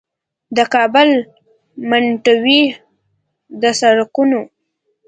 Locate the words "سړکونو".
3.79-4.41